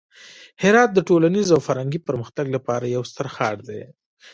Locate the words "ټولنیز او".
1.09-1.59